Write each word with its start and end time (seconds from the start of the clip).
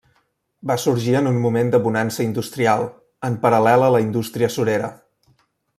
Va 0.69 0.77
sorgir 0.83 1.13
en 1.19 1.29
un 1.31 1.37
moment 1.43 1.69
de 1.75 1.81
bonança 1.89 2.25
industrial, 2.27 2.89
en 3.31 3.39
paral·lel 3.47 3.87
a 3.91 3.95
la 3.97 4.05
indústria 4.09 4.55
surera. 4.57 4.91